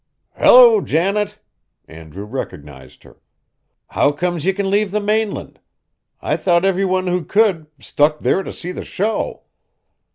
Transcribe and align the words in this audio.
"Hello, 0.35 0.81
Janet!" 0.81 1.37
Andrew 1.87 2.25
recognized 2.25 3.03
her. 3.03 3.21
"How 3.89 4.11
comes 4.11 4.47
ye 4.47 4.53
kin 4.53 4.71
leave 4.71 4.89
the 4.89 4.99
mainland? 4.99 5.59
I 6.23 6.37
thought 6.37 6.65
every 6.65 6.85
one 6.85 7.05
who 7.05 7.23
could, 7.23 7.67
stuck 7.77 8.17
there 8.21 8.41
t' 8.41 8.51
see 8.51 8.71
the 8.71 8.83
show. 8.83 9.43